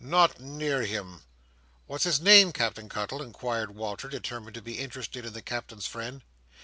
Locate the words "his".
2.05-2.19